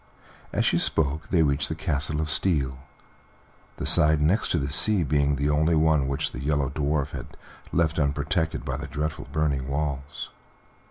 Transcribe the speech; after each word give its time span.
As 0.51 0.65
she 0.65 0.79
spoke 0.79 1.27
they 1.29 1.43
reached 1.43 1.69
the 1.69 1.75
Castle 1.75 2.21
of 2.21 2.29
Steel, 2.31 2.79
the 3.77 3.85
side 3.85 4.19
next 4.19 4.53
the 4.59 4.67
sea 4.71 5.03
being 5.03 5.35
the 5.35 5.51
only 5.51 5.75
one 5.75 6.07
which 6.07 6.31
the 6.31 6.39
Yellow 6.41 6.71
Dwarf 6.71 7.11
had 7.11 7.37
left 7.71 7.99
unprotected 7.99 8.65
by 8.65 8.77
the 8.77 8.87
dreadful 8.87 9.27
burning 9.31 9.67
walls. 9.67 10.31